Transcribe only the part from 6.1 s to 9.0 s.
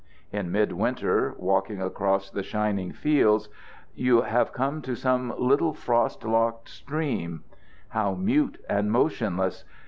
locked stream. How mute and